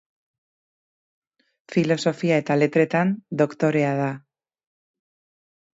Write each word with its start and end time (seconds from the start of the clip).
Filosofia 1.75 2.41
eta 2.45 2.59
Letretan 2.63 3.15
doktorea 3.45 3.95
da. 4.05 4.13